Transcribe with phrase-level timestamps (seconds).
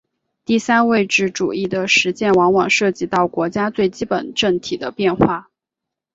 [0.45, 5.51] 第三位置主义的实践往往涉及到国家最基本政体的变化。